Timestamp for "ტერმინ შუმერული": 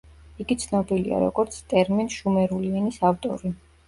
1.73-2.73